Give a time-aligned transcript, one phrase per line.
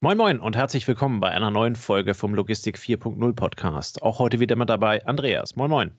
[0.00, 4.00] Moin Moin und herzlich willkommen bei einer neuen Folge vom Logistik 4.0 Podcast.
[4.00, 5.56] Auch heute wieder mit dabei Andreas.
[5.56, 5.90] Moin Moin.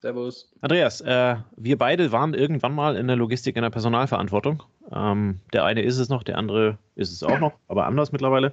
[0.00, 0.52] Servus.
[0.60, 4.64] Andreas, äh, wir beide waren irgendwann mal in der Logistik in der Personalverantwortung.
[4.92, 8.52] Ähm, der eine ist es noch, der andere ist es auch noch, aber anders mittlerweile.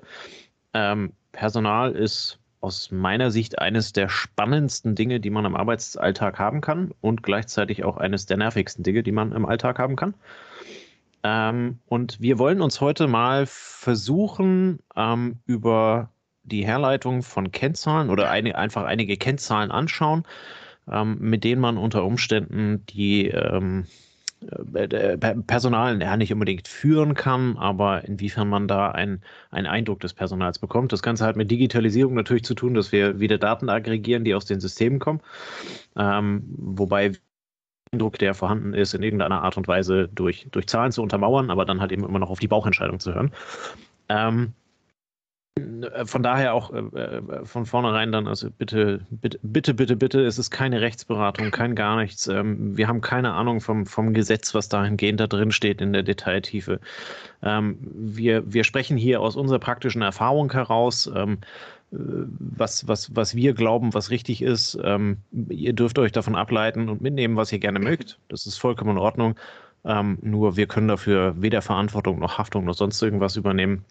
[0.74, 6.62] Ähm, Personal ist aus meiner Sicht eines der spannendsten Dinge, die man im Arbeitsalltag haben
[6.62, 10.14] kann und gleichzeitig auch eines der nervigsten Dinge, die man im Alltag haben kann.
[11.26, 16.12] Ähm, und wir wollen uns heute mal versuchen, ähm, über
[16.44, 20.24] die Herleitung von Kennzahlen oder eine, einfach einige Kennzahlen anschauen,
[20.88, 23.88] ähm, mit denen man unter Umständen die ähm,
[24.76, 30.60] äh, Personal ja, nicht unbedingt führen kann, aber inwiefern man da einen Eindruck des Personals
[30.60, 30.94] bekommt.
[30.94, 34.46] Das Ganze hat mit Digitalisierung natürlich zu tun, dass wir wieder Daten aggregieren, die aus
[34.46, 35.22] den Systemen kommen.
[35.98, 37.14] Ähm, wobei
[37.96, 41.66] Eindruck, der vorhanden ist, in irgendeiner Art und Weise durch, durch Zahlen zu untermauern, aber
[41.66, 43.32] dann halt eben immer noch auf die Bauchentscheidung zu hören.
[44.10, 44.54] Ähm,
[46.04, 50.38] von daher auch äh, äh, von vornherein dann, also bitte, bitte, bitte, bitte, bitte, es
[50.38, 52.28] ist keine Rechtsberatung, kein gar nichts.
[52.28, 56.04] Ähm, wir haben keine Ahnung vom, vom Gesetz, was dahingehend da drin steht in der
[56.04, 56.82] Detailtiefe.
[57.42, 61.10] Ähm, wir, wir sprechen hier aus unserer praktischen Erfahrung heraus.
[61.16, 61.38] Ähm,
[61.98, 64.78] was, was, was wir glauben, was richtig ist.
[64.84, 65.18] Ähm,
[65.50, 68.20] ihr dürft euch davon ableiten und mitnehmen, was ihr gerne mögt.
[68.30, 69.36] Das ist vollkommen in Ordnung.
[69.84, 73.86] Ähm, nur wir können dafür weder Verantwortung noch Haftung noch sonst irgendwas übernehmen.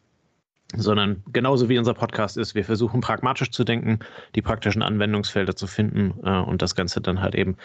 [0.77, 4.01] Sondern genauso wie unser Podcast ist, wir versuchen pragmatisch zu denken,
[4.35, 7.57] die praktischen Anwendungsfelder zu finden äh, und das Ganze dann halt eben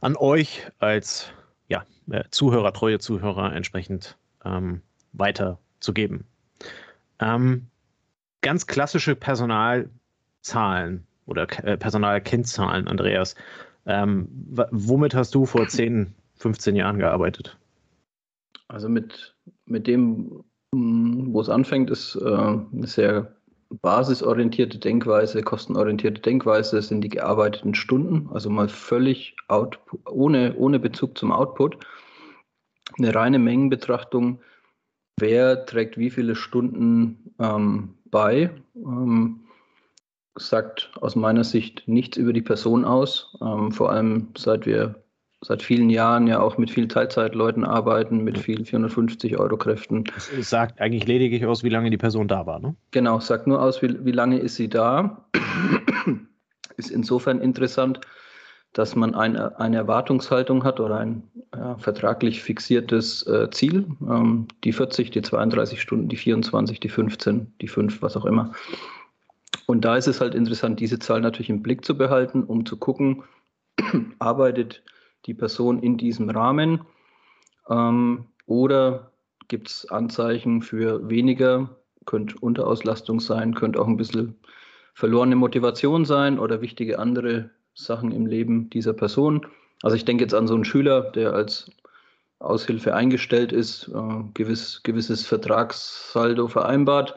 [0.00, 1.30] an euch als
[1.68, 6.26] ja, äh, Zuhörer, treue Zuhörer entsprechend ähm, weiterzugeben.
[7.20, 7.68] Ähm,
[8.44, 13.34] ganz klassische Personalzahlen oder äh, Personalkennzahlen, Andreas.
[13.86, 14.28] Ähm,
[14.70, 17.56] womit hast du vor 10, 15 Jahren gearbeitet?
[18.68, 19.34] Also mit,
[19.66, 23.34] mit dem, mm, wo es anfängt, ist äh, eine sehr
[23.80, 31.18] basisorientierte Denkweise, kostenorientierte Denkweise sind die gearbeiteten Stunden, also mal völlig Output, ohne, ohne Bezug
[31.18, 31.78] zum Output.
[32.98, 34.40] Eine reine Mengenbetrachtung,
[35.18, 38.50] wer trägt wie viele Stunden ähm, bei.
[38.76, 39.40] Ähm,
[40.36, 45.02] sagt aus meiner Sicht nichts über die Person aus, ähm, vor allem seit wir
[45.40, 50.04] seit vielen Jahren ja auch mit vielen Teilzeitleuten arbeiten, mit vielen 450 Euro Kräften.
[50.16, 52.74] Es sagt eigentlich lediglich aus, wie lange die Person da war, ne?
[52.92, 55.26] Genau, sagt nur aus, wie, wie lange ist sie da.
[56.78, 58.00] ist insofern interessant,
[58.74, 61.22] dass man eine, eine Erwartungshaltung hat oder ein
[61.54, 63.86] ja, vertraglich fixiertes äh, Ziel.
[64.02, 68.52] Ähm, die 40, die 32 Stunden, die 24, die 15, die 5, was auch immer.
[69.66, 72.76] Und da ist es halt interessant, diese Zahl natürlich im Blick zu behalten, um zu
[72.76, 73.22] gucken,
[74.18, 74.82] arbeitet
[75.26, 76.80] die Person in diesem Rahmen
[77.70, 79.12] ähm, oder
[79.46, 81.70] gibt es Anzeichen für weniger,
[82.06, 84.34] könnte Unterauslastung sein, könnte auch ein bisschen
[84.94, 89.46] verlorene Motivation sein oder wichtige andere Sachen im Leben dieser Person.
[89.82, 91.70] Also ich denke jetzt an so einen Schüler, der als
[92.38, 97.16] Aushilfe eingestellt ist, äh, gewiss, gewisses Vertragssaldo vereinbart.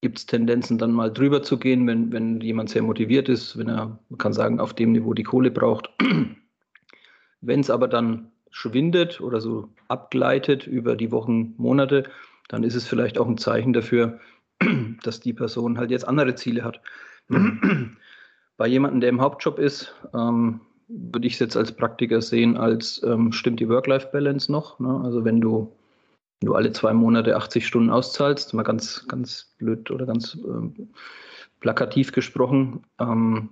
[0.00, 3.68] Gibt es Tendenzen, dann mal drüber zu gehen, wenn, wenn jemand sehr motiviert ist, wenn
[3.68, 5.88] er, man kann sagen, auf dem Niveau die Kohle braucht.
[7.40, 12.04] wenn es aber dann schwindet oder so abgleitet über die Wochen, Monate,
[12.48, 14.20] dann ist es vielleicht auch ein Zeichen dafür,
[15.02, 16.80] dass die Person halt jetzt andere Ziele hat.
[18.56, 23.02] Bei jemandem, der im Hauptjob ist, ähm, würde ich es jetzt als Praktiker sehen, als
[23.02, 24.78] ähm, stimmt die Work-Life-Balance noch.
[24.78, 25.00] Ne?
[25.02, 25.72] Also wenn du,
[26.40, 30.90] wenn du alle zwei Monate 80 Stunden auszahlst, mal ganz, ganz blöd oder ganz ähm,
[31.60, 33.50] plakativ gesprochen, ähm,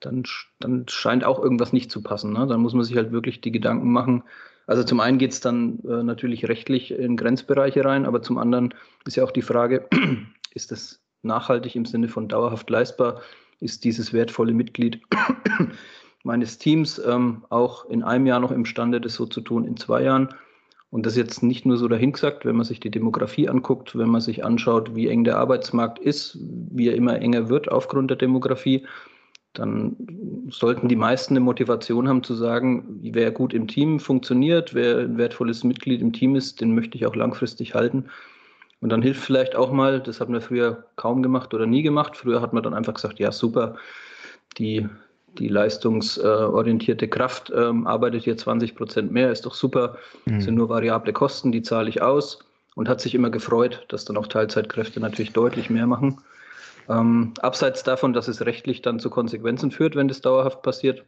[0.00, 0.24] dann,
[0.58, 2.32] dann scheint auch irgendwas nicht zu passen.
[2.32, 2.46] Ne?
[2.46, 4.24] Dann muss man sich halt wirklich die Gedanken machen.
[4.66, 8.74] Also zum einen geht es dann äh, natürlich rechtlich in Grenzbereiche rein, aber zum anderen
[9.06, 9.88] ist ja auch die Frage,
[10.54, 13.22] ist das nachhaltig im Sinne von dauerhaft leistbar?
[13.62, 15.00] Ist dieses wertvolle Mitglied
[16.24, 20.02] meines Teams ähm, auch in einem Jahr noch imstande, das so zu tun, in zwei
[20.02, 20.28] Jahren.
[20.90, 24.20] Und das jetzt nicht nur so dahingesagt, wenn man sich die Demografie anguckt, wenn man
[24.20, 28.86] sich anschaut, wie eng der Arbeitsmarkt ist, wie er immer enger wird aufgrund der Demografie,
[29.54, 29.96] dann
[30.50, 35.18] sollten die meisten eine Motivation haben zu sagen, wer gut im Team funktioniert, wer ein
[35.18, 38.06] wertvolles Mitglied im Team ist, den möchte ich auch langfristig halten.
[38.82, 42.16] Und dann hilft vielleicht auch mal, das hat man früher kaum gemacht oder nie gemacht.
[42.16, 43.76] Früher hat man dann einfach gesagt, ja super,
[44.58, 44.88] die,
[45.38, 50.40] die leistungsorientierte Kraft ähm, arbeitet hier 20 Prozent mehr, ist doch super, mhm.
[50.40, 52.40] sind nur variable Kosten, die zahle ich aus.
[52.74, 56.20] Und hat sich immer gefreut, dass dann auch Teilzeitkräfte natürlich deutlich mehr machen.
[56.88, 61.04] Ähm, abseits davon, dass es rechtlich dann zu Konsequenzen führt, wenn das dauerhaft passiert,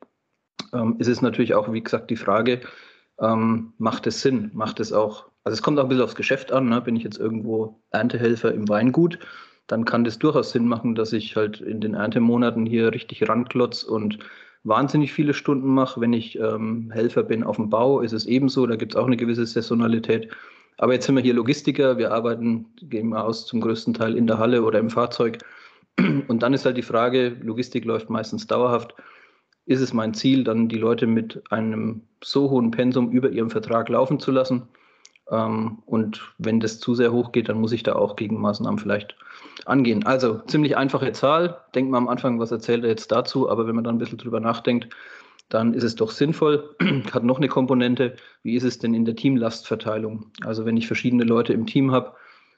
[0.73, 2.61] ähm, ist es natürlich auch, wie gesagt, die Frage,
[3.21, 5.27] ähm, macht es Sinn, macht es auch.
[5.45, 6.69] Also es kommt auch ein bisschen aufs Geschäft an.
[6.69, 6.81] Ne?
[6.81, 9.19] Bin ich jetzt irgendwo Erntehelfer im Weingut,
[9.67, 13.83] dann kann das durchaus Sinn machen, dass ich halt in den Erntemonaten hier richtig ranklotz
[13.83, 14.19] und
[14.65, 16.01] wahnsinnig viele Stunden mache.
[16.01, 18.67] Wenn ich ähm, Helfer bin auf dem Bau, ist es ebenso.
[18.67, 20.31] Da gibt es auch eine gewisse Saisonalität.
[20.79, 21.99] Aber jetzt sind wir hier Logistiker.
[21.99, 25.39] Wir arbeiten, gehen wir aus, zum größten Teil in der Halle oder im Fahrzeug.
[25.99, 28.95] Und dann ist halt die Frage, Logistik läuft meistens dauerhaft.
[29.67, 33.89] Ist es mein Ziel, dann die Leute mit einem so hohen Pensum über ihrem Vertrag
[33.89, 34.69] laufen zu lassen?
[35.31, 39.17] Ähm, und wenn das zu sehr hoch geht, dann muss ich da auch Gegenmaßnahmen vielleicht
[39.65, 40.05] angehen.
[40.05, 41.61] Also ziemlich einfache Zahl.
[41.75, 43.49] Denkt man am Anfang, was erzählt er jetzt dazu?
[43.49, 44.89] Aber wenn man dann ein bisschen drüber nachdenkt,
[45.49, 46.75] dann ist es doch sinnvoll.
[47.13, 48.17] Hat noch eine Komponente.
[48.43, 50.27] Wie ist es denn in der Teamlastverteilung?
[50.45, 52.13] Also wenn ich verschiedene Leute im Team habe,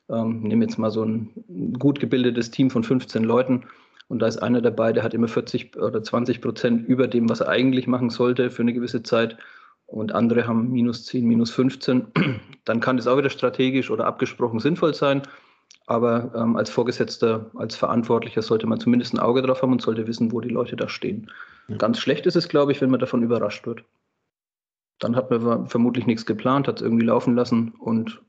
[0.09, 3.65] ähm, nehme jetzt mal so ein gut gebildetes Team von 15 Leuten
[4.09, 7.41] und da ist einer dabei, der hat immer 40 oder 20 Prozent über dem, was
[7.41, 9.37] er eigentlich machen sollte für eine gewisse Zeit
[9.87, 12.07] und andere haben minus 10, minus 15,
[12.65, 15.23] dann kann das auch wieder strategisch oder abgesprochen sinnvoll sein.
[15.89, 20.09] Aber ähm, als Vorgesetzter, als Verantwortlicher sollte man zumindest ein Auge drauf haben und sollte
[20.09, 21.31] wissen, wo die Leute da stehen.
[21.69, 21.77] Ja.
[21.77, 23.85] Ganz schlecht ist es, glaube ich, wenn man davon überrascht wird.
[24.99, 28.21] Dann hat man vermutlich nichts geplant, hat es irgendwie laufen lassen und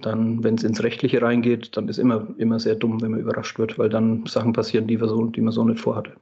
[0.00, 3.58] dann, wenn es ins Rechtliche reingeht, dann ist immer, immer sehr dumm, wenn man überrascht
[3.58, 6.12] wird, weil dann Sachen passieren, die, wir so, die man so nicht vorhatte.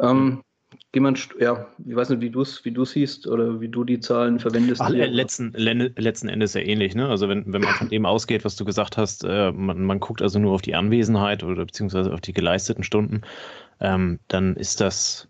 [0.00, 0.42] Ähm,
[0.94, 4.38] jemand, ja, ich weiß nicht, wie du es wie siehst oder wie du die Zahlen
[4.40, 4.80] verwendest.
[4.80, 7.08] Ach, letzten, letzten Endes ja ähnlich, ne?
[7.08, 10.22] Also wenn, wenn man von dem ausgeht, was du gesagt hast, äh, man, man guckt
[10.22, 13.22] also nur auf die Anwesenheit oder beziehungsweise auf die geleisteten Stunden,
[13.80, 15.28] ähm, dann ist das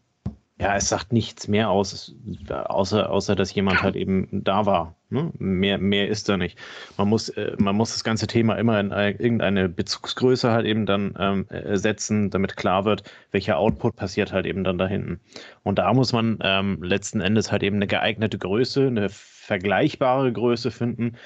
[0.59, 2.15] ja, es sagt nichts mehr aus,
[2.49, 4.97] außer, außer dass jemand halt eben da war.
[5.11, 5.31] Ne?
[5.39, 6.59] Mehr, mehr ist da nicht.
[6.97, 11.15] Man muss, äh, man muss das ganze Thema immer in irgendeine Bezugsgröße halt eben dann
[11.19, 15.21] ähm, äh, setzen, damit klar wird, welcher Output passiert halt eben dann da hinten.
[15.63, 20.71] Und da muss man ähm, letzten Endes halt eben eine geeignete Größe, eine vergleichbare Größe
[20.71, 21.17] finden,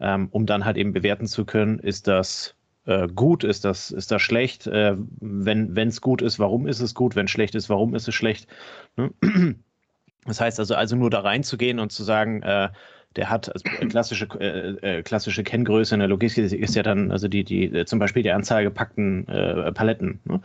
[0.00, 2.57] ähm, um dann halt eben bewerten zu können, ist das
[2.88, 4.66] äh, gut, ist das, ist das schlecht?
[4.66, 7.16] Äh, wenn es gut ist, warum ist es gut?
[7.16, 8.48] Wenn schlecht ist, warum ist es schlecht?
[8.96, 9.12] Ne?
[10.24, 12.68] Das heißt also, also nur da reinzugehen und zu sagen, äh,
[13.16, 17.26] der hat also klassische, äh, äh, klassische Kenngröße in der Logistik ist ja dann also
[17.26, 20.20] die, die äh, zum Beispiel die Anzahl gepackten äh, Paletten.
[20.24, 20.40] Ne?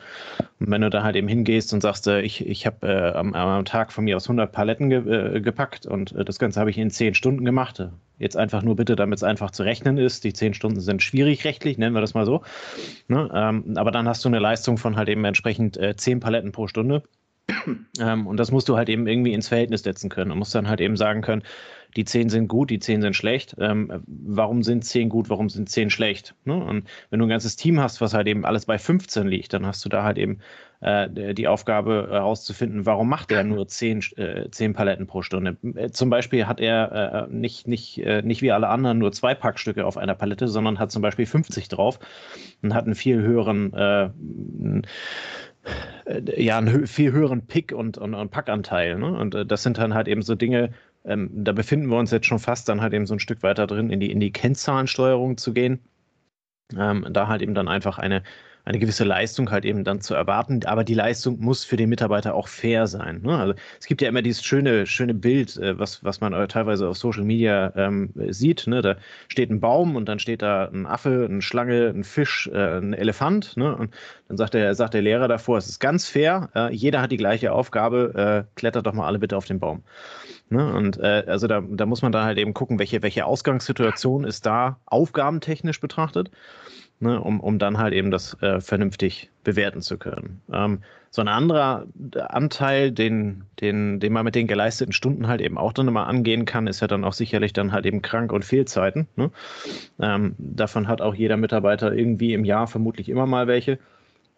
[0.60, 3.34] Und wenn du da halt eben hingehst und sagst, äh, ich, ich habe äh, am,
[3.34, 6.90] am, Tag von mir aus 100 Paletten ge, gepackt und das Ganze habe ich in
[6.90, 7.88] 10 Stunden gemacht.
[8.18, 10.24] Jetzt einfach nur bitte, damit es einfach zu rechnen ist.
[10.24, 12.42] Die 10 Stunden sind schwierig rechtlich, nennen wir das mal so.
[13.08, 13.30] Ne?
[13.34, 17.04] Ähm, aber dann hast du eine Leistung von halt eben entsprechend 10 Paletten pro Stunde.
[18.00, 20.70] Ähm, und das musst du halt eben irgendwie ins Verhältnis setzen können und musst dann
[20.70, 21.44] halt eben sagen können,
[21.96, 23.56] die zehn sind gut, die zehn sind schlecht.
[23.60, 26.36] Ähm, warum sind zehn gut, warum sind zehn schlecht?
[26.46, 26.56] Ne?
[26.56, 29.66] Und wenn du ein ganzes Team hast, was halt eben alles bei 15 liegt, dann
[29.66, 30.40] hast du da halt eben
[30.82, 35.58] äh, die Aufgabe herauszufinden, warum macht er nur zehn, äh, zehn Paletten pro Stunde.
[35.76, 39.34] Äh, zum Beispiel hat er äh, nicht, nicht, äh, nicht wie alle anderen nur zwei
[39.34, 42.00] Packstücke auf einer Palette, sondern hat zum Beispiel 50 drauf
[42.62, 44.10] und hat einen viel höheren äh,
[46.36, 49.00] ja, einen viel höheren Pick- und, und, und Packanteil.
[49.00, 49.18] Ne?
[49.18, 50.72] Und das sind dann halt eben so Dinge,
[51.06, 53.68] ähm, da befinden wir uns jetzt schon fast dann halt eben so ein Stück weiter
[53.68, 55.80] drin, in die, in die Kennzahlensteuerung zu gehen.
[56.78, 58.24] Ähm, da halt eben dann einfach eine,
[58.66, 60.62] eine gewisse Leistung halt eben dann zu erwarten.
[60.66, 63.22] Aber die Leistung muss für den Mitarbeiter auch fair sein.
[63.22, 63.38] Ne?
[63.38, 66.98] Also es gibt ja immer dieses schöne, schöne Bild, äh, was, was man teilweise auf
[66.98, 68.66] Social Media ähm, sieht.
[68.68, 68.82] Ne?
[68.82, 68.96] Da
[69.28, 72.94] steht ein Baum und dann steht da ein Affe, eine Schlange, ein Fisch, äh, ein
[72.94, 73.58] Elefant.
[73.58, 73.76] Ne?
[73.76, 73.94] Und
[74.30, 77.18] dann sagt der, sagt der Lehrer davor, es ist ganz fair, äh, jeder hat die
[77.18, 79.84] gleiche Aufgabe, äh, klettert doch mal alle bitte auf den Baum.
[80.50, 80.74] Ne?
[80.74, 84.46] Und äh, also da, da muss man dann halt eben gucken, welche, welche Ausgangssituation ist
[84.46, 86.32] da aufgabentechnisch betrachtet
[87.00, 90.42] ne, um, um dann halt eben das äh, vernünftig bewerten zu können.
[90.52, 91.86] Ähm, so ein anderer
[92.30, 96.46] Anteil, den, den, den man mit den geleisteten Stunden halt eben auch dann immer angehen
[96.46, 99.08] kann, ist ja dann auch sicherlich dann halt eben Krank- und Fehlzeiten.
[99.16, 99.30] Ne?
[100.00, 103.78] Ähm, davon hat auch jeder Mitarbeiter irgendwie im Jahr vermutlich immer mal welche.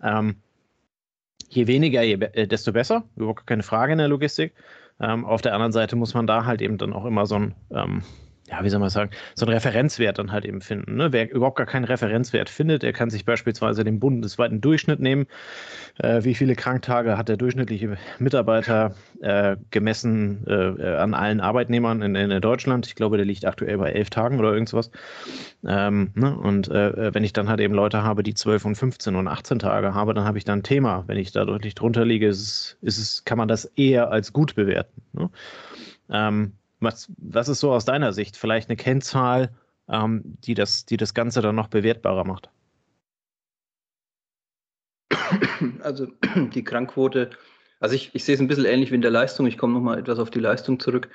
[0.04, 0.36] Ähm,
[1.48, 4.54] je weniger, je, äh, desto besser, überhaupt keine Frage in der Logistik.
[5.00, 7.56] Ähm, auf der anderen Seite muss man da halt eben dann auch immer so ein
[7.72, 8.04] ähm,
[8.48, 10.98] ja, wie soll man sagen, so einen Referenzwert dann halt eben finden.
[10.98, 11.12] Ne?
[11.12, 15.25] Wer überhaupt gar keinen Referenzwert findet, der kann sich beispielsweise den bundesweiten Durchschnitt nehmen.
[15.98, 22.14] Äh, wie viele Kranktage hat der durchschnittliche Mitarbeiter äh, gemessen äh, an allen Arbeitnehmern in,
[22.14, 22.86] in, Deutschland?
[22.86, 24.92] Ich glaube, der liegt aktuell bei elf Tagen oder irgendwas.
[25.66, 26.38] Ähm, ne?
[26.38, 29.58] Und äh, wenn ich dann halt eben Leute habe, die zwölf und 15 und 18
[29.58, 31.04] Tage habe, dann habe ich da ein Thema.
[31.08, 35.02] Wenn ich da deutlich drunter liege, ist ist kann man das eher als gut bewerten.
[35.14, 35.30] Ne?
[36.12, 36.54] Ähm,
[36.86, 39.50] was, was ist so aus deiner Sicht vielleicht eine Kennzahl,
[39.89, 42.50] ähm, die, das, die das Ganze dann noch bewertbarer macht?
[45.82, 46.08] Also
[46.54, 47.32] die Krankquote,
[47.80, 49.46] also ich, ich sehe es ein bisschen ähnlich wie in der Leistung.
[49.48, 51.10] Ich komme nochmal etwas auf die Leistung zurück.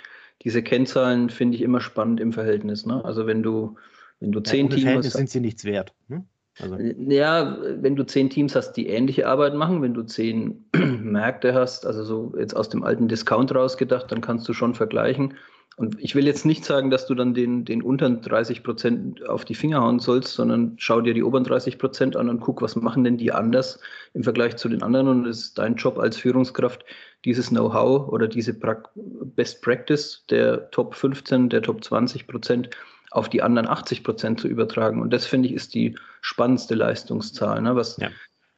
[0.44, 2.86] diese Kennzahlen finde ich immer spannend im Verhältnis.
[2.86, 3.04] Ne?
[3.04, 3.76] Also wenn du,
[4.20, 5.94] wenn du zehn ja, Teams Verhältnis hast, sind sie nichts wert.
[6.08, 6.24] Ne?
[6.58, 6.76] Also.
[6.76, 11.86] Ja, wenn du zehn Teams hast, die ähnliche Arbeit machen, wenn du zehn Märkte hast,
[11.86, 15.34] also so jetzt aus dem alten Discount rausgedacht, dann kannst du schon vergleichen.
[15.76, 19.46] Und ich will jetzt nicht sagen, dass du dann den, den unteren 30 Prozent auf
[19.46, 22.76] die Finger hauen sollst, sondern schau dir die oberen 30 Prozent an und guck, was
[22.76, 23.80] machen denn die anders
[24.12, 25.08] im Vergleich zu den anderen.
[25.08, 26.84] Und es ist dein Job als Führungskraft,
[27.24, 32.70] dieses Know-how oder diese Best Practice der Top 15, der Top 20 Prozent
[33.10, 35.00] auf die anderen 80 Prozent zu übertragen.
[35.00, 37.60] Und das finde ich ist die spannendste Leistungszahl.
[37.60, 37.74] Ne?
[37.74, 38.10] Was, ja.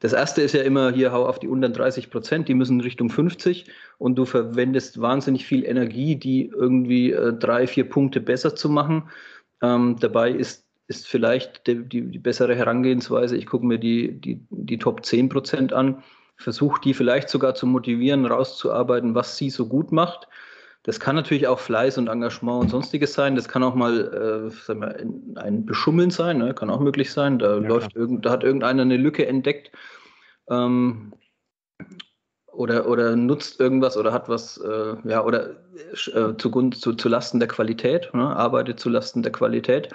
[0.03, 3.09] Das erste ist ja immer hier, hau auf die unteren 30 Prozent, die müssen Richtung
[3.09, 3.67] 50
[3.99, 9.03] und du verwendest wahnsinnig viel Energie, die irgendwie äh, drei, vier Punkte besser zu machen.
[9.61, 14.41] Ähm, dabei ist, ist vielleicht die, die, die bessere Herangehensweise, ich gucke mir die, die,
[14.49, 16.03] die Top 10 Prozent an,
[16.35, 20.27] versuche die vielleicht sogar zu motivieren, rauszuarbeiten, was sie so gut macht
[20.83, 23.35] das kann natürlich auch Fleiß und Engagement und sonstiges sein.
[23.35, 24.97] Das kann auch mal äh, wir,
[25.35, 26.53] ein Beschummeln sein, ne?
[26.53, 27.39] kann auch möglich sein.
[27.39, 29.71] Da ja, läuft irgend, da hat irgendeiner eine Lücke entdeckt
[30.49, 31.13] ähm,
[32.51, 35.51] oder, oder nutzt irgendwas oder hat was, äh, ja, oder
[36.13, 38.35] äh, zugunsten, zu, zu Lasten der Qualität, ne?
[38.35, 39.87] arbeitet zu Lasten der Qualität.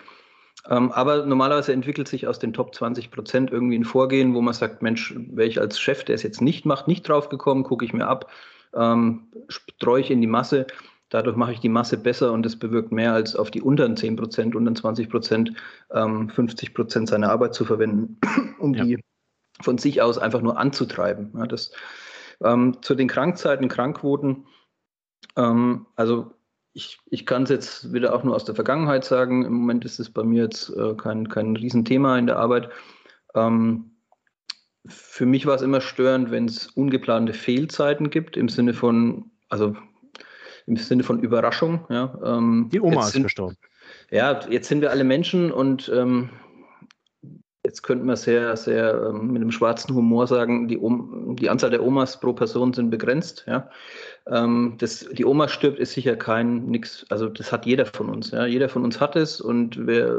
[0.71, 4.54] Ähm, aber normalerweise entwickelt sich aus den Top 20 Prozent irgendwie ein Vorgehen, wo man
[4.54, 7.85] sagt, Mensch, wäre ich als Chef, der es jetzt nicht macht, nicht drauf gekommen, gucke
[7.85, 8.30] ich mir ab
[8.75, 10.66] ähm, streue ich in die Masse.
[11.10, 14.16] Dadurch mache ich die Masse besser und das bewirkt mehr als auf die unteren 10
[14.16, 15.52] Prozent, unteren 20 Prozent,
[15.92, 18.18] ähm, 50 Prozent seiner Arbeit zu verwenden,
[18.58, 18.84] um ja.
[18.84, 19.00] die
[19.62, 21.32] von sich aus einfach nur anzutreiben.
[21.37, 21.72] Ja, das,
[22.42, 24.46] ähm, zu den Krankzeiten, Krankquoten,
[25.37, 26.34] ähm, also
[26.75, 29.44] ich, ich kann es jetzt wieder auch nur aus der Vergangenheit sagen.
[29.44, 32.70] Im Moment ist es bei mir jetzt äh, kein, kein Riesenthema in der Arbeit.
[33.34, 33.97] Ähm,
[34.88, 39.76] für mich war es immer störend, wenn es ungeplante Fehlzeiten gibt, im Sinne von, also
[40.66, 41.87] im Sinne von Überraschung.
[41.88, 43.57] Ja, ähm, Die Oma ist sind, gestorben.
[44.11, 46.30] Ja, jetzt sind wir alle Menschen und ähm,
[47.64, 50.78] jetzt könnte man sehr, sehr ähm, mit einem schwarzen Humor sagen, die,
[51.40, 53.45] die, Anzahl der Omas pro Person sind begrenzt.
[53.47, 53.68] Ja.
[54.26, 58.30] Ähm, das, die Oma stirbt, ist sicher kein nix, also das hat jeder von uns.
[58.30, 58.47] Ja.
[58.47, 60.14] Jeder von uns hat es und wer,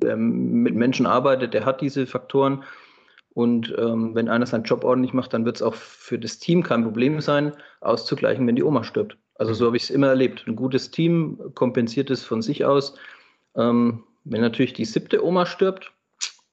[0.00, 2.62] wer mit Menschen arbeitet, der hat diese Faktoren.
[3.36, 6.62] Und ähm, wenn einer seinen Job ordentlich macht, dann wird es auch für das Team
[6.62, 7.52] kein Problem sein,
[7.82, 9.18] auszugleichen, wenn die Oma stirbt.
[9.34, 10.44] Also so habe ich es immer erlebt.
[10.46, 12.94] Ein gutes Team kompensiert es von sich aus.
[13.54, 15.92] Ähm, wenn natürlich die siebte Oma stirbt,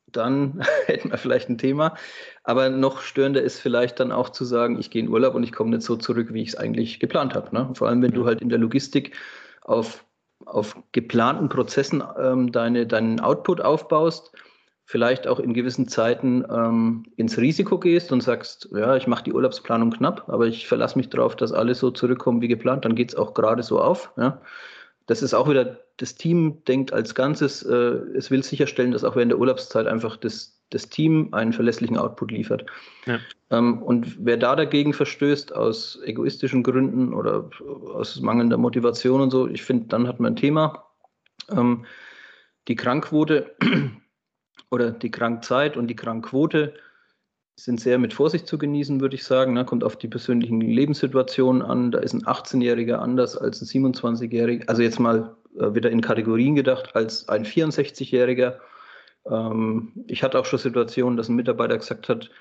[0.08, 1.96] dann hätten wir vielleicht ein Thema.
[2.44, 5.54] Aber noch störender ist vielleicht dann auch zu sagen, ich gehe in Urlaub und ich
[5.54, 7.56] komme nicht so zurück, wie ich es eigentlich geplant habe.
[7.56, 7.70] Ne?
[7.76, 9.16] Vor allem, wenn du halt in der Logistik
[9.62, 10.04] auf,
[10.46, 14.34] auf geplanten Prozessen ähm, deine, deinen Output aufbaust
[14.86, 19.34] vielleicht auch in gewissen Zeiten ähm, ins Risiko gehst und sagst, ja, ich mache die
[19.34, 23.10] Urlaubsplanung knapp, aber ich verlasse mich darauf, dass alles so zurückkommt wie geplant, dann geht
[23.10, 24.12] es auch gerade so auf.
[24.18, 24.42] Ja.
[25.08, 27.74] Das ist auch wieder, das Team denkt als Ganzes, äh,
[28.16, 32.32] es will sicherstellen, dass auch während der Urlaubszeit einfach das, das Team einen verlässlichen Output
[32.32, 32.66] liefert.
[33.06, 33.20] Ja.
[33.52, 37.50] Ähm, und wer da dagegen verstößt, aus egoistischen Gründen oder
[37.94, 40.86] aus mangelnder Motivation und so, ich finde, dann hat man ein Thema.
[41.50, 41.86] Ähm,
[42.68, 43.56] die Krankquote,
[44.74, 46.74] oder die Krankzeit und die Krankquote
[47.56, 49.54] sind sehr mit Vorsicht zu genießen, würde ich sagen.
[49.54, 49.64] Ne?
[49.64, 51.92] Kommt auf die persönlichen Lebenssituationen an.
[51.92, 54.68] Da ist ein 18-Jähriger anders als ein 27-Jähriger.
[54.68, 58.56] Also jetzt mal äh, wieder in Kategorien gedacht, als ein 64-Jähriger.
[59.30, 62.32] Ähm, ich hatte auch schon Situationen, dass ein Mitarbeiter gesagt hat,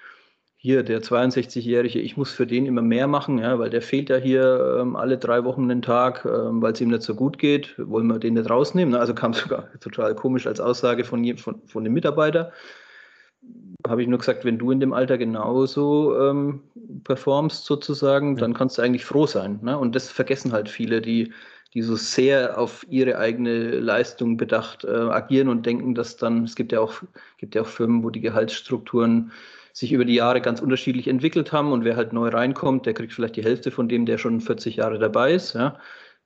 [0.65, 4.17] hier der 62-Jährige, ich muss für den immer mehr machen, ja, weil der fehlt ja
[4.17, 7.75] hier ähm, alle drei Wochen einen Tag, ähm, weil es ihm nicht so gut geht,
[7.79, 8.93] wollen wir den nicht rausnehmen.
[8.93, 9.01] Ne?
[9.01, 12.53] Also kam sogar total komisch als Aussage von, von, von dem Mitarbeiter.
[13.89, 16.61] Habe ich nur gesagt, wenn du in dem Alter genauso ähm,
[17.03, 19.59] performst sozusagen, dann kannst du eigentlich froh sein.
[19.63, 19.77] Ne?
[19.77, 21.33] Und das vergessen halt viele, die,
[21.75, 26.55] die so sehr auf ihre eigene Leistung bedacht äh, agieren und denken, dass dann, es
[26.55, 27.03] gibt ja auch,
[27.39, 29.33] gibt ja auch Firmen, wo die Gehaltsstrukturen
[29.73, 33.13] sich über die Jahre ganz unterschiedlich entwickelt haben und wer halt neu reinkommt, der kriegt
[33.13, 35.55] vielleicht die Hälfte von dem, der schon 40 Jahre dabei ist.
[35.55, 35.79] Ja.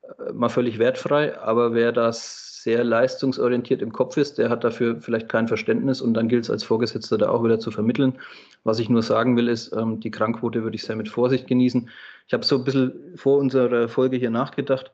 [0.02, 5.00] Äh, mal völlig wertfrei, aber wer das sehr leistungsorientiert im Kopf ist, der hat dafür
[5.00, 8.18] vielleicht kein Verständnis und dann gilt es als Vorgesetzter da auch wieder zu vermitteln.
[8.64, 11.88] Was ich nur sagen will, ist, ähm, die Krankquote würde ich sehr mit Vorsicht genießen.
[12.26, 14.90] Ich habe so ein bisschen vor unserer Folge hier nachgedacht.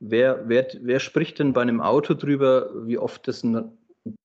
[0.00, 3.70] Wer, wer, wer spricht denn bei einem Auto drüber, wie oft das ein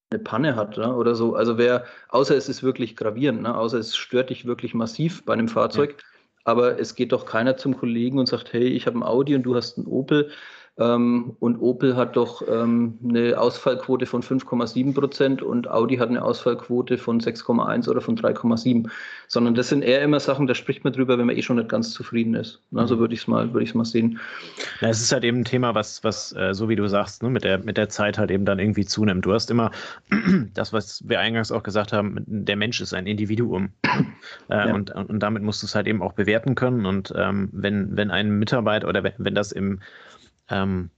[0.10, 0.96] eine Panne hat ne?
[0.96, 1.36] oder so.
[1.36, 3.58] Also wer, außer es ist wirklich gravierend, ne?
[3.58, 6.06] außer es stört dich wirklich massiv bei einem Fahrzeug, ja.
[6.46, 9.44] aber es geht doch keiner zum Kollegen und sagt, hey, ich habe ein Audi und
[9.44, 10.32] du hast ein Opel.
[10.80, 16.24] Ähm, und Opel hat doch ähm, eine Ausfallquote von 5,7 Prozent und Audi hat eine
[16.24, 18.88] Ausfallquote von 6,1 oder von 3,7.
[19.28, 21.70] Sondern das sind eher immer Sachen, da spricht man drüber, wenn man eh schon nicht
[21.70, 22.62] ganz zufrieden ist.
[22.76, 24.20] Also würde ich es mal, würd mal sehen.
[24.82, 27.30] Ja, es ist halt eben ein Thema, was, was äh, so wie du sagst, ne,
[27.32, 29.26] mit, der, mit der Zeit halt eben dann irgendwie zunimmt.
[29.26, 29.72] Du hast immer
[30.54, 33.70] das, was wir eingangs auch gesagt haben, der Mensch ist ein Individuum.
[34.50, 34.76] äh, ja.
[34.76, 36.86] und, und damit musst du es halt eben auch bewerten können.
[36.86, 39.80] Und ähm, wenn, wenn ein Mitarbeiter oder wenn, wenn das im
[40.50, 40.90] ähm,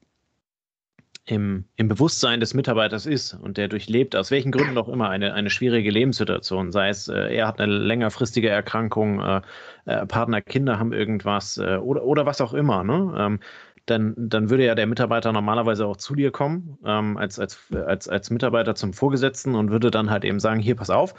[1.29, 5.33] im, im Bewusstsein des Mitarbeiters ist und der durchlebt, aus welchen Gründen auch immer, eine,
[5.33, 9.41] eine schwierige Lebenssituation, sei es, äh, er hat eine längerfristige Erkrankung, äh,
[9.85, 13.13] äh, Partner, Kinder haben irgendwas äh, oder, oder was auch immer, ne?
[13.17, 13.39] Ähm,
[13.85, 18.07] dann, dann würde ja der Mitarbeiter normalerweise auch zu dir kommen, ähm, als, als, als,
[18.07, 21.15] als Mitarbeiter zum Vorgesetzten und würde dann halt eben sagen, hier, pass auf,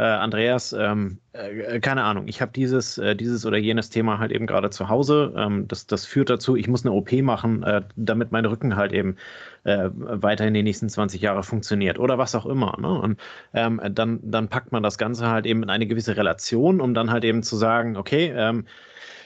[0.00, 4.32] äh, Andreas, ähm, äh, keine Ahnung, ich habe dieses, äh, dieses oder jenes Thema halt
[4.32, 5.34] eben gerade zu Hause.
[5.36, 8.94] Ähm, das, das führt dazu, ich muss eine OP machen, äh, damit mein Rücken halt
[8.94, 9.16] eben
[9.64, 12.78] äh, weiterhin die nächsten 20 Jahre funktioniert oder was auch immer.
[12.80, 12.88] Ne?
[12.98, 13.20] Und
[13.52, 17.10] ähm, dann, dann packt man das Ganze halt eben in eine gewisse Relation, um dann
[17.10, 18.64] halt eben zu sagen, okay, ähm,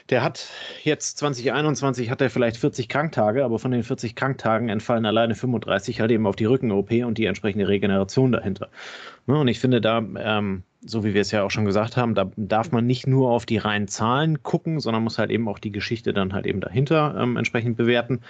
[0.09, 0.47] der hat
[0.83, 5.99] jetzt 2021 hat er vielleicht 40 Kranktage, aber von den 40 Kranktagen entfallen alleine 35
[5.99, 8.69] halt eben auf die Rücken-OP und die entsprechende Regeneration dahinter.
[9.27, 12.13] Ne, und ich finde da, ähm, so wie wir es ja auch schon gesagt haben,
[12.13, 15.57] da darf man nicht nur auf die reinen Zahlen gucken, sondern muss halt eben auch
[15.57, 18.21] die Geschichte dann halt eben dahinter ähm, entsprechend bewerten.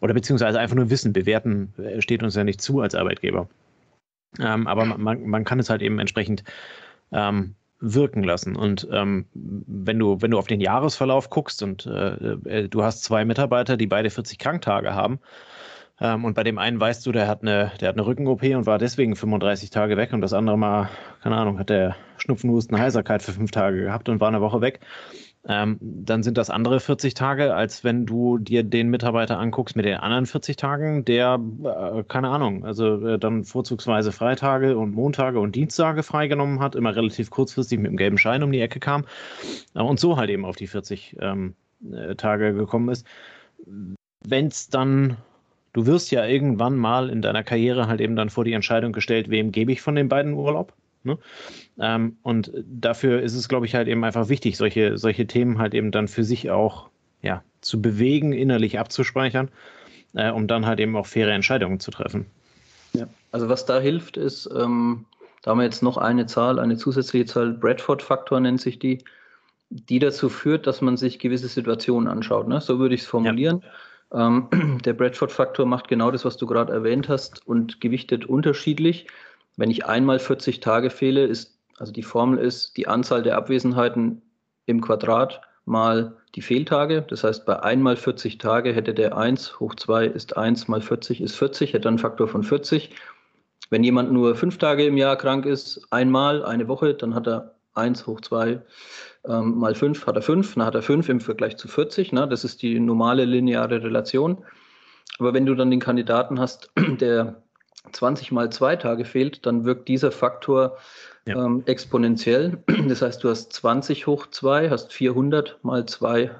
[0.00, 3.48] Oder beziehungsweise einfach nur wissen, bewerten äh, steht uns ja nicht zu als Arbeitgeber.
[4.40, 6.42] Ähm, aber man, man kann es halt eben entsprechend
[7.12, 8.56] ähm, wirken lassen.
[8.56, 13.04] Und ähm, wenn du, wenn du auf den Jahresverlauf guckst und äh, äh du hast
[13.04, 15.20] zwei Mitarbeiter, die beide 40 Kranktage haben,
[16.00, 18.66] ähm, und bei dem einen weißt du, der hat eine, der hat eine Rücken-OP und
[18.66, 20.88] war deswegen 35 Tage weg und das andere mal,
[21.22, 24.60] keine Ahnung, hat der Schnupfen, Husten, Heiserkeit für fünf Tage gehabt und war eine Woche
[24.60, 24.80] weg
[25.48, 29.86] ähm, dann sind das andere 40 Tage, als wenn du dir den Mitarbeiter anguckst mit
[29.86, 35.40] den anderen 40 Tagen, der, äh, keine Ahnung, also äh, dann vorzugsweise Freitage und Montage
[35.40, 39.06] und Dienstage freigenommen hat, immer relativ kurzfristig mit dem gelben Schein um die Ecke kam
[39.74, 41.54] äh, und so halt eben auf die 40 ähm,
[41.90, 43.06] äh, Tage gekommen ist.
[44.22, 45.16] Wenn es dann
[45.72, 49.30] du wirst ja irgendwann mal in deiner Karriere halt eben dann vor die Entscheidung gestellt,
[49.30, 50.72] wem gebe ich von den beiden Urlaub?
[51.02, 51.18] Ne?
[51.78, 55.74] Ähm, und dafür ist es, glaube ich, halt eben einfach wichtig, solche, solche Themen halt
[55.74, 56.88] eben dann für sich auch
[57.22, 59.48] ja, zu bewegen, innerlich abzuspeichern,
[60.14, 62.26] äh, um dann halt eben auch faire Entscheidungen zu treffen.
[62.92, 65.04] Ja, also was da hilft, ist, ähm,
[65.42, 68.98] da haben wir jetzt noch eine Zahl, eine zusätzliche Zahl, Bradford-Faktor nennt sich die,
[69.70, 72.48] die dazu führt, dass man sich gewisse Situationen anschaut.
[72.48, 72.60] Ne?
[72.60, 73.62] So würde ich es formulieren.
[73.62, 73.70] Ja.
[74.12, 74.48] Ähm,
[74.84, 79.06] der Bradford-Faktor macht genau das, was du gerade erwähnt hast und gewichtet unterschiedlich.
[79.56, 84.22] Wenn ich einmal 40 Tage fehle, ist, also die Formel ist die Anzahl der Abwesenheiten
[84.66, 87.02] im Quadrat mal die Fehltage.
[87.08, 91.20] Das heißt, bei einmal 40 Tage hätte der 1 hoch 2 ist 1 mal 40
[91.20, 92.90] ist 40, hätte einen Faktor von 40.
[93.70, 97.54] Wenn jemand nur fünf Tage im Jahr krank ist, einmal, eine Woche, dann hat er
[97.74, 98.60] 1 hoch 2
[99.28, 102.12] ähm, mal 5 hat er 5, dann hat er 5 im Vergleich zu 40.
[102.12, 102.28] Ne?
[102.28, 104.38] Das ist die normale lineare Relation.
[105.18, 107.42] Aber wenn du dann den Kandidaten hast, der
[107.92, 110.76] 20 mal zwei Tage fehlt, dann wirkt dieser Faktor
[111.26, 111.44] ja.
[111.44, 112.62] ähm, exponentiell.
[112.88, 116.30] Das heißt, du hast 20 hoch 2, hast 400 mal 2,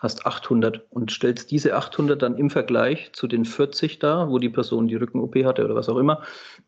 [0.00, 4.50] hast 800 und stellst diese 800 dann im Vergleich zu den 40 da, wo die
[4.50, 6.22] Person die Rücken-OP hatte oder was auch immer.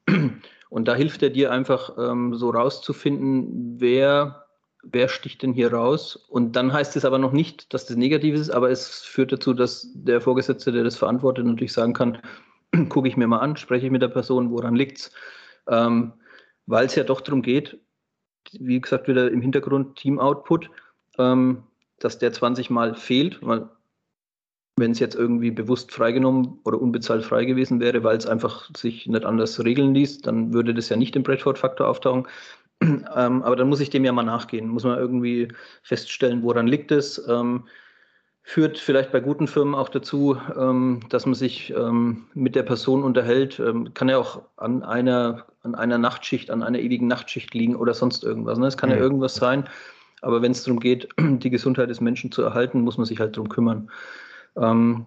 [0.69, 4.46] Und da hilft er dir einfach ähm, so rauszufinden, wer,
[4.93, 6.17] wer sticht denn hier raus.
[6.29, 9.55] Und dann heißt es aber noch nicht, dass das negativ ist, aber es führt dazu,
[9.55, 12.19] dass der Vorgesetzte, der das verantwortet, natürlich sagen kann,
[12.89, 15.11] gucke ich mir mal an, spreche ich mit der Person, woran liegt es.
[15.69, 16.13] Ähm,
[16.67, 17.79] Weil es ja doch darum geht,
[18.53, 20.71] wie gesagt, wieder im Hintergrund Team-Output,
[21.19, 21.65] ähm,
[21.99, 23.69] dass der 20 Mal fehlt, weil
[24.79, 29.07] wenn es jetzt irgendwie bewusst freigenommen oder unbezahlt frei gewesen wäre, weil es einfach sich
[29.07, 32.27] nicht anders regeln ließ, dann würde das ja nicht im Bradford-Faktor auftauchen.
[33.17, 35.49] Ähm, aber dann muss ich dem ja mal nachgehen, muss man irgendwie
[35.83, 37.27] feststellen, woran liegt es.
[37.29, 37.65] Ähm,
[38.43, 43.03] führt vielleicht bei guten Firmen auch dazu, ähm, dass man sich ähm, mit der Person
[43.03, 43.59] unterhält.
[43.59, 47.93] Ähm, kann ja auch an einer, an einer Nachtschicht, an einer ewigen Nachtschicht liegen oder
[47.93, 48.59] sonst irgendwas.
[48.59, 48.69] Ne?
[48.69, 48.97] Es kann ja.
[48.97, 49.65] ja irgendwas sein.
[50.23, 53.37] Aber wenn es darum geht, die Gesundheit des Menschen zu erhalten, muss man sich halt
[53.37, 53.91] darum kümmern.
[54.57, 55.07] Ähm,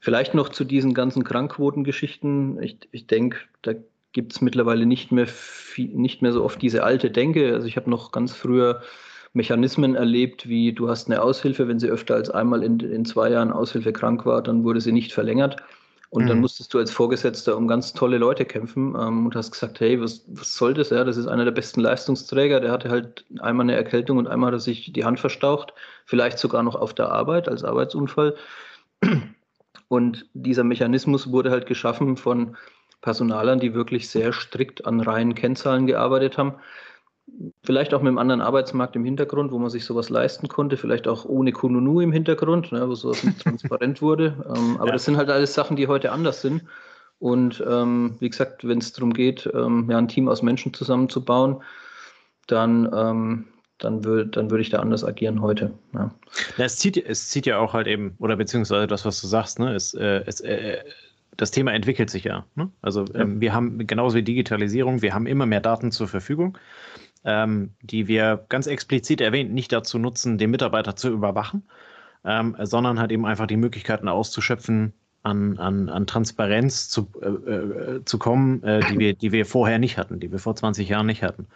[0.00, 2.60] vielleicht noch zu diesen ganzen Krankquotengeschichten.
[2.60, 3.74] Ich, ich denke, da
[4.12, 7.54] gibt es mittlerweile nicht mehr, viel, nicht mehr so oft diese alte Denke.
[7.54, 8.82] Also ich habe noch ganz früher
[9.32, 13.30] Mechanismen erlebt, wie du hast eine Aushilfe, wenn sie öfter als einmal in, in zwei
[13.30, 15.56] Jahren Aushilfe krank war, dann wurde sie nicht verlängert.
[16.10, 16.28] Und mhm.
[16.28, 20.00] dann musstest du als Vorgesetzter um ganz tolle Leute kämpfen ähm, und hast gesagt, hey,
[20.00, 20.90] was, was soll das?
[20.90, 24.48] Ja, das ist einer der besten Leistungsträger, der hatte halt einmal eine Erkältung und einmal
[24.48, 25.72] hat er sich die Hand verstaucht,
[26.06, 28.34] vielleicht sogar noch auf der Arbeit als Arbeitsunfall.
[29.86, 32.56] Und dieser Mechanismus wurde halt geschaffen von
[33.00, 36.54] Personalern, die wirklich sehr strikt an reinen Kennzahlen gearbeitet haben.
[37.62, 41.06] Vielleicht auch mit einem anderen Arbeitsmarkt im Hintergrund, wo man sich sowas leisten konnte, vielleicht
[41.06, 44.44] auch ohne Kununu im Hintergrund, ne, wo sowas nicht transparent wurde.
[44.54, 44.92] Ähm, aber ja.
[44.92, 46.62] das sind halt alles Sachen, die heute anders sind.
[47.18, 51.62] Und ähm, wie gesagt, wenn es darum geht, ähm, ja, ein Team aus Menschen zusammenzubauen,
[52.46, 53.44] dann, ähm,
[53.78, 55.72] dann würde dann würd ich da anders agieren heute.
[55.92, 56.14] Ja.
[56.56, 56.64] ja.
[56.64, 59.74] es, zieht, es zieht ja auch halt eben, oder beziehungsweise das, was du sagst, ne,
[59.74, 60.78] ist, äh, es, äh,
[61.36, 62.44] das Thema entwickelt sich ja.
[62.54, 62.70] Ne?
[62.82, 63.20] Also ja.
[63.20, 66.58] ähm, wir haben genauso wie Digitalisierung, wir haben immer mehr Daten zur Verfügung,
[67.24, 71.68] ähm, die wir ganz explizit erwähnt nicht dazu nutzen, den Mitarbeiter zu überwachen,
[72.24, 78.04] ähm, sondern halt eben einfach die Möglichkeiten auszuschöpfen, an, an, an Transparenz zu, äh, äh,
[78.04, 81.06] zu kommen, äh, die, wir, die wir vorher nicht hatten, die wir vor 20 Jahren
[81.06, 81.46] nicht hatten.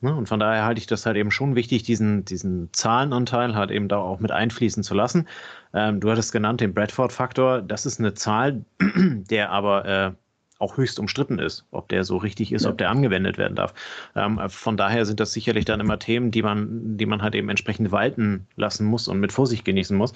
[0.00, 0.14] Ne?
[0.14, 3.88] Und von daher halte ich das halt eben schon wichtig, diesen, diesen Zahlenanteil halt eben
[3.88, 5.28] da auch mit einfließen zu lassen.
[5.72, 7.62] Ähm, du hattest genannt den Bradford-Faktor.
[7.62, 10.12] Das ist eine Zahl, der aber äh,
[10.58, 12.70] auch höchst umstritten ist, ob der so richtig ist, ja.
[12.70, 13.74] ob der angewendet werden darf.
[14.14, 17.48] Ähm, von daher sind das sicherlich dann immer Themen, die man, die man halt eben
[17.48, 20.12] entsprechend walten lassen muss und mit Vorsicht genießen muss.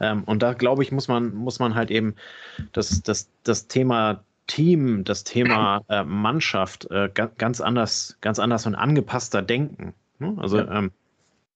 [0.00, 2.14] Ähm, und da glaube ich, muss man, muss man halt eben
[2.72, 7.08] das, das, das Thema Team, das Thema äh, Mannschaft äh,
[7.38, 9.94] ganz anders, ganz anders und angepasster denken.
[10.18, 10.36] Ne?
[10.38, 10.78] Also ja.
[10.78, 10.90] ähm,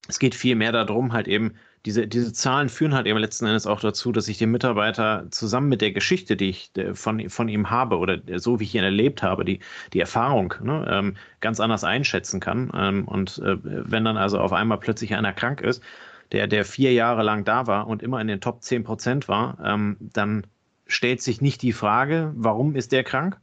[0.07, 1.55] es geht viel mehr darum, halt eben,
[1.87, 5.69] diese, diese Zahlen führen halt eben letzten Endes auch dazu, dass ich den Mitarbeiter zusammen
[5.69, 9.25] mit der Geschichte, die ich von, von ihm habe oder so wie ich ihn erlebt
[9.25, 9.59] habe, die,
[9.93, 12.71] die Erfahrung ne, ähm, ganz anders einschätzen kann.
[12.75, 15.83] Ähm, und äh, wenn dann also auf einmal plötzlich einer krank ist,
[16.31, 19.59] der, der vier Jahre lang da war und immer in den Top 10 Prozent war,
[19.65, 20.47] ähm, dann
[20.87, 23.39] stellt sich nicht die Frage, warum ist der krank?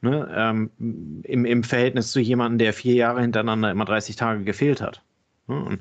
[0.00, 0.70] Ne, ähm,
[1.24, 5.02] im, Im Verhältnis zu jemandem, der vier Jahre hintereinander immer 30 Tage gefehlt hat.
[5.48, 5.64] Ne?
[5.64, 5.80] Und,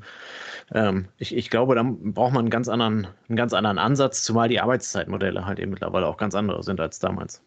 [0.74, 4.50] ähm, ich, ich, glaube, da braucht man einen ganz, anderen, einen ganz anderen Ansatz, zumal
[4.50, 7.44] die Arbeitszeitmodelle halt eben mittlerweile auch ganz andere sind als damals.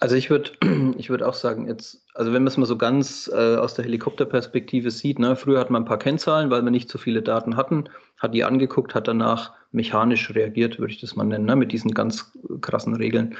[0.00, 0.52] Also ich würde
[0.98, 3.84] ich würd auch sagen, jetzt, also wenn man es mal so ganz äh, aus der
[3.84, 7.56] Helikopterperspektive sieht, ne, früher hat man ein paar Kennzahlen, weil wir nicht so viele Daten
[7.56, 11.72] hatten, hat die angeguckt, hat danach mechanisch reagiert, würde ich das mal nennen, ne, mit
[11.72, 13.36] diesen ganz krassen Regeln.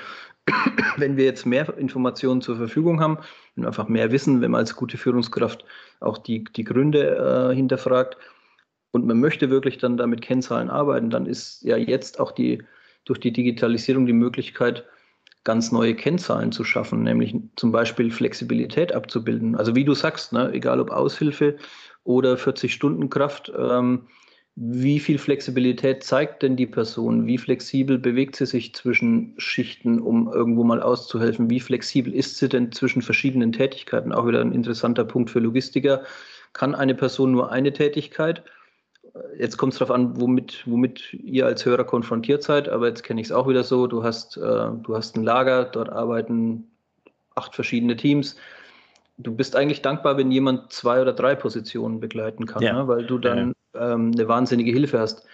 [0.97, 3.19] wenn wir jetzt mehr Informationen zur Verfügung haben,
[3.55, 5.65] wenn wir einfach mehr wissen, wenn man als gute Führungskraft
[6.01, 8.17] auch die, die Gründe äh, hinterfragt
[8.91, 12.63] und man möchte wirklich dann da mit Kennzahlen arbeiten, dann ist ja jetzt auch die
[13.05, 14.85] durch die Digitalisierung die Möglichkeit,
[15.49, 19.57] ganz neue Kennzahlen zu schaffen, nämlich zum Beispiel Flexibilität abzubilden.
[19.57, 21.57] Also wie du sagst, ne, egal ob Aushilfe
[22.05, 24.09] oder 40-Stunden-Kraft, ähm,
[24.57, 27.27] wie viel Flexibilität zeigt denn die Person?
[27.27, 31.49] Wie flexibel bewegt sie sich zwischen Schichten, um irgendwo mal auszuhelfen?
[31.49, 34.13] Wie flexibel ist sie denn zwischen verschiedenen Tätigkeiten?
[34.13, 36.03] Auch wieder ein interessanter Punkt für Logistiker.
[36.53, 38.45] Kann eine Person nur eine Tätigkeit?
[39.39, 43.21] Jetzt kommt es darauf an, womit, womit ihr als Hörer konfrontiert seid, aber jetzt kenne
[43.21, 46.71] ich es auch wieder so, du hast, äh, du hast ein Lager, dort arbeiten
[47.35, 48.37] acht verschiedene Teams
[49.19, 52.73] du bist eigentlich dankbar, wenn jemand zwei oder drei Positionen begleiten kann, ja.
[52.73, 52.89] ne?
[52.89, 53.95] weil du dann ja.
[53.95, 55.27] ähm, eine wahnsinnige Hilfe hast.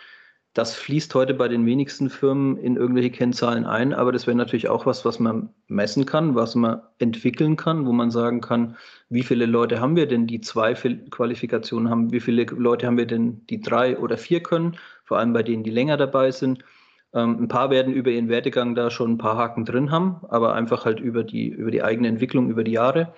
[0.55, 4.69] Das fließt heute bei den wenigsten Firmen in irgendwelche Kennzahlen ein, aber das wäre natürlich
[4.69, 8.77] auch was, was man messen kann, was man entwickeln kann, wo man sagen kann,
[9.09, 13.07] wie viele Leute haben wir denn, die zwei Qualifikationen haben, wie viele Leute haben wir
[13.07, 16.65] denn, die drei oder vier können, vor allem bei denen, die länger dabei sind.
[17.13, 20.55] Ähm, ein paar werden über ihren Werdegang da schon ein paar Haken drin haben, aber
[20.55, 23.13] einfach halt über die, über die eigene Entwicklung über die Jahre.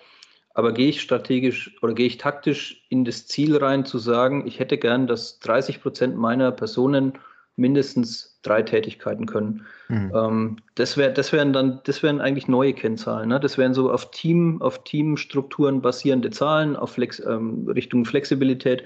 [0.56, 4.58] Aber gehe ich strategisch oder gehe ich taktisch in das Ziel rein, zu sagen, ich
[4.58, 7.12] hätte gern, dass 30 Prozent meiner Personen
[7.56, 9.66] mindestens drei Tätigkeiten können.
[9.88, 10.12] Mhm.
[10.14, 13.28] Ähm, das, wär, das wären dann, das wären eigentlich neue Kennzahlen.
[13.28, 13.38] Ne?
[13.38, 18.82] Das wären so auf Team, auf Teamstrukturen basierende Zahlen, auf Flex, ähm, Richtung Flexibilität.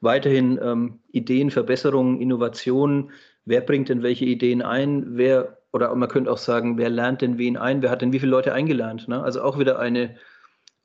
[0.00, 3.10] Weiterhin ähm, Ideen, Verbesserungen, Innovationen.
[3.44, 5.18] Wer bringt denn welche Ideen ein?
[5.18, 7.82] Wer, oder man könnte auch sagen, wer lernt denn wen ein?
[7.82, 9.08] Wer hat denn wie viele Leute eingelernt?
[9.08, 9.22] Ne?
[9.22, 10.16] Also auch wieder eine,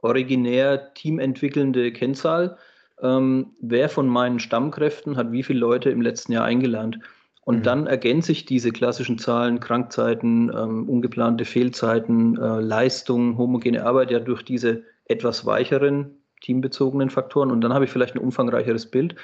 [0.01, 2.57] originär teamentwickelnde Kennzahl.
[3.01, 6.99] Ähm, wer von meinen Stammkräften hat wie viele Leute im letzten Jahr eingelernt?
[7.47, 7.63] Und mhm.
[7.63, 14.19] dann ergänze ich diese klassischen Zahlen, Krankzeiten, ähm, ungeplante Fehlzeiten, äh, Leistung, homogene Arbeit ja
[14.19, 17.51] durch diese etwas weicheren teambezogenen Faktoren.
[17.51, 19.15] Und dann habe ich vielleicht ein umfangreicheres Bild.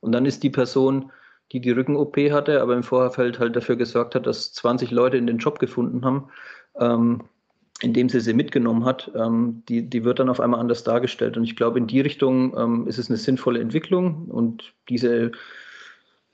[0.00, 1.10] Und dann ist die Person,
[1.52, 5.26] die die Rücken-OP hatte, aber im Vorfeld halt dafür gesorgt hat, dass 20 Leute in
[5.26, 6.28] den Job gefunden haben,
[6.80, 7.24] ähm,
[7.82, 11.36] indem sie sie mitgenommen hat, ähm, die, die wird dann auf einmal anders dargestellt.
[11.36, 15.32] Und ich glaube, in die Richtung ähm, ist es eine sinnvolle Entwicklung und diese,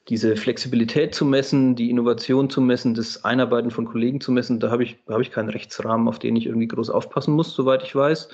[0.08, 4.70] diese Flexibilität zu messen, die Innovation zu messen, das Einarbeiten von Kollegen zu messen, da
[4.70, 7.94] habe ich, hab ich keinen Rechtsrahmen, auf den ich irgendwie groß aufpassen muss, soweit ich
[7.94, 8.28] weiß.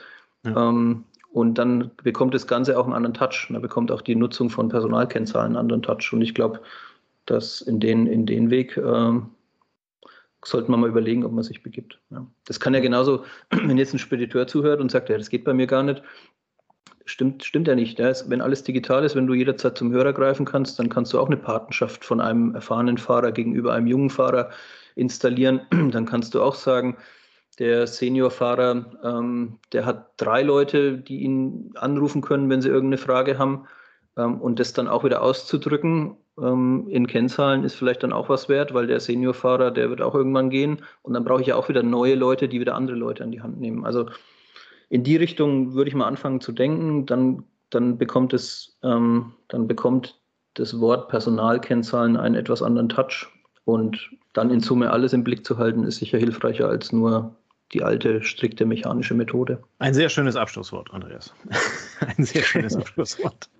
[0.44, 0.68] Ja.
[0.68, 3.48] Ähm, und dann bekommt das Ganze auch einen anderen Touch.
[3.50, 6.10] Da bekommt auch die Nutzung von Personalkennzahlen einen anderen Touch.
[6.12, 6.60] Und ich glaube,
[7.26, 9.28] dass in den, in den Weg ähm,
[10.48, 12.00] sollte man mal überlegen, ob man sich begibt.
[12.10, 12.26] Ja.
[12.46, 15.54] Das kann ja genauso, wenn jetzt ein Spediteur zuhört und sagt, ja, das geht bei
[15.54, 16.02] mir gar nicht,
[17.04, 17.98] stimmt, stimmt ja nicht.
[17.98, 18.12] Ja.
[18.26, 21.26] Wenn alles digital ist, wenn du jederzeit zum Hörer greifen kannst, dann kannst du auch
[21.26, 24.50] eine Patenschaft von einem erfahrenen Fahrer gegenüber einem jungen Fahrer
[24.94, 25.60] installieren.
[25.70, 26.96] Dann kannst du auch sagen,
[27.58, 33.38] der Seniorfahrer, ähm, der hat drei Leute, die ihn anrufen können, wenn sie irgendeine Frage
[33.38, 33.66] haben.
[34.16, 38.72] Ähm, und das dann auch wieder auszudrücken in Kennzahlen ist vielleicht dann auch was wert,
[38.72, 40.82] weil der Seniorfahrer, der wird auch irgendwann gehen.
[41.02, 43.40] Und dann brauche ich ja auch wieder neue Leute, die wieder andere Leute an die
[43.40, 43.84] Hand nehmen.
[43.84, 44.08] Also
[44.88, 47.06] in die Richtung würde ich mal anfangen zu denken.
[47.06, 50.20] Dann, dann bekommt es, ähm, dann bekommt
[50.54, 53.26] das Wort Personalkennzahlen einen etwas anderen Touch.
[53.64, 57.36] Und dann in Summe alles im Blick zu halten, ist sicher hilfreicher als nur
[57.72, 59.62] die alte, strikte mechanische Methode.
[59.78, 61.34] Ein sehr schönes Abschlusswort, Andreas.
[62.00, 63.50] Ein sehr schönes Abschlusswort.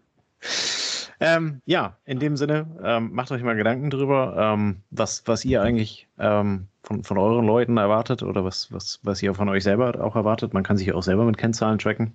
[1.20, 5.62] Ähm, ja, in dem Sinne, ähm, macht euch mal Gedanken drüber, ähm, was, was ihr
[5.62, 10.02] eigentlich ähm, von, von euren Leuten erwartet oder was, was, was ihr von euch selber
[10.02, 10.54] auch erwartet.
[10.54, 12.12] Man kann sich auch selber mit Kennzahlen tracken.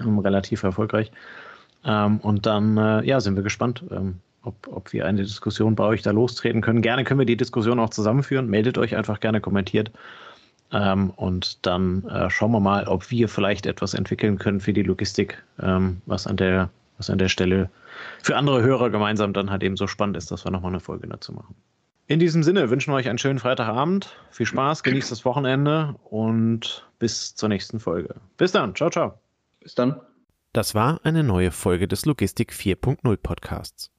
[0.00, 1.10] Ähm, relativ erfolgreich.
[1.84, 3.84] Ähm, und dann, äh, ja, sind wir gespannt,
[4.42, 6.82] ob, ob wir eine Diskussion bei euch da lostreten können.
[6.82, 8.48] Gerne können wir die Diskussion auch zusammenführen.
[8.48, 9.90] Meldet euch einfach gerne, kommentiert.
[10.72, 14.82] Ähm, und dann äh, schauen wir mal, ob wir vielleicht etwas entwickeln können für die
[14.82, 16.70] Logistik, ähm, was an der,
[17.00, 17.70] was an der Stelle
[18.22, 21.08] für andere Hörer gemeinsam dann halt eben so spannend ist, dass wir nochmal eine Folge
[21.08, 21.56] dazu machen.
[22.06, 24.16] In diesem Sinne wünschen wir euch einen schönen Freitagabend.
[24.30, 28.14] Viel Spaß, genießt das Wochenende und bis zur nächsten Folge.
[28.36, 28.74] Bis dann.
[28.74, 29.18] Ciao, ciao.
[29.60, 30.00] Bis dann.
[30.52, 33.90] Das war eine neue Folge des Logistik 4.0 Podcasts.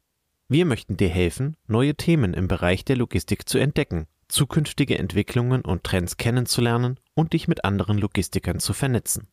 [0.48, 5.84] Wir möchten dir helfen, neue Themen im Bereich der Logistik zu entdecken zukünftige Entwicklungen und
[5.84, 9.28] Trends kennenzulernen und dich mit anderen Logistikern zu vernetzen.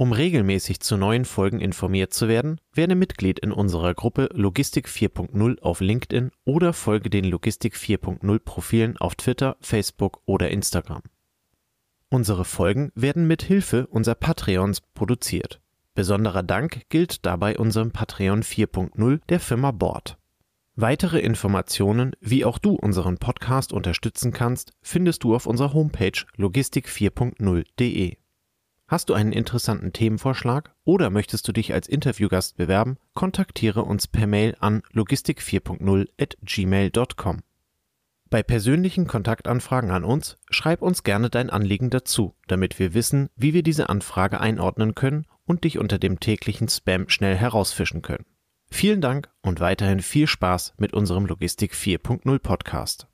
[0.00, 5.60] Um regelmäßig zu neuen Folgen informiert zu werden, werde Mitglied in unserer Gruppe Logistik 4.0
[5.60, 11.02] auf LinkedIn oder folge den Logistik 4.0 Profilen auf Twitter, Facebook oder Instagram.
[12.08, 15.60] Unsere Folgen werden mit Hilfe unserer Patreons produziert.
[15.92, 20.16] Besonderer Dank gilt dabei unserem Patreon 4.0 der Firma Board.
[20.76, 28.19] Weitere Informationen, wie auch du unseren Podcast unterstützen kannst, findest du auf unserer Homepage logistik4.0.de.
[28.90, 34.26] Hast du einen interessanten Themenvorschlag oder möchtest du dich als Interviewgast bewerben, kontaktiere uns per
[34.26, 37.38] Mail an logistik4.0 at gmail.com.
[38.30, 43.54] Bei persönlichen Kontaktanfragen an uns schreib uns gerne dein Anliegen dazu, damit wir wissen, wie
[43.54, 48.26] wir diese Anfrage einordnen können und dich unter dem täglichen Spam schnell herausfischen können.
[48.72, 53.09] Vielen Dank und weiterhin viel Spaß mit unserem Logistik 4.0 Podcast.